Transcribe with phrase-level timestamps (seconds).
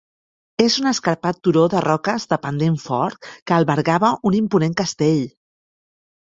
[0.63, 5.23] És un escarpat turó de roques de pendent fort que albergava un imponent castell.